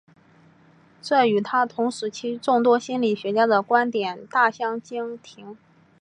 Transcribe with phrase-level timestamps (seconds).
[0.99, 5.55] 这与他同时期众多心理学家的观点大相径庭。